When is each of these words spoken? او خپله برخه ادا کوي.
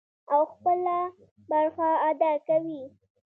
او 0.33 0.39
خپله 0.51 0.97
برخه 1.49 1.89
ادا 2.09 2.31
کوي. 2.47 2.81